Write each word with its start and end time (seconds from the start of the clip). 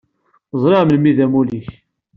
Zṛiɣ 0.61 0.81
melmi 0.85 1.09
i 1.09 1.17
d 1.17 1.19
amulli-ik. 1.25 1.69